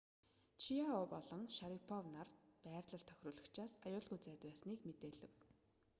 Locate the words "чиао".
0.61-1.03